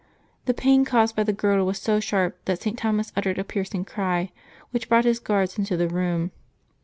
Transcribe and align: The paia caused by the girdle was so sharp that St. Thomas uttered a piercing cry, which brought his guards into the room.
The 0.45 0.55
paia 0.55 0.83
caused 0.83 1.15
by 1.15 1.21
the 1.21 1.31
girdle 1.31 1.67
was 1.67 1.77
so 1.77 1.99
sharp 1.99 2.39
that 2.45 2.59
St. 2.59 2.75
Thomas 2.75 3.13
uttered 3.15 3.37
a 3.37 3.43
piercing 3.43 3.85
cry, 3.85 4.31
which 4.71 4.89
brought 4.89 5.05
his 5.05 5.19
guards 5.19 5.59
into 5.59 5.77
the 5.77 5.87
room. 5.87 6.31